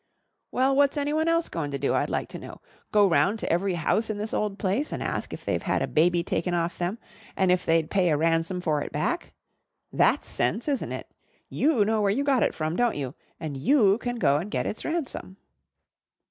[0.51, 2.59] "Well, what's anyone else goin' to do, I'd like to know?
[2.91, 5.87] Go round to every house in this old place and ask if they've had a
[5.87, 6.97] baby taken off them
[7.37, 9.31] and if they'd pay a ransom for it back?
[9.93, 11.07] That's sense, isn't it?
[11.49, 14.65] You know where you got it from, don't you, and you can go and get
[14.65, 15.37] its ransom."